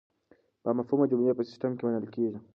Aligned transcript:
بامفهومه 0.63 1.05
جملې 1.11 1.33
په 1.37 1.43
سیسټم 1.49 1.71
کې 1.77 1.83
منل 1.85 2.05
کیږي. 2.13 2.39